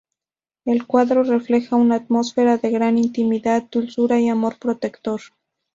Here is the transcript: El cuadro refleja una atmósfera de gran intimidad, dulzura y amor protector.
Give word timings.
El 0.65 0.87
cuadro 0.87 1.21
refleja 1.21 1.75
una 1.75 1.93
atmósfera 1.97 2.57
de 2.57 2.71
gran 2.71 2.97
intimidad, 2.97 3.67
dulzura 3.69 4.19
y 4.19 4.29
amor 4.29 4.57
protector. 4.57 5.21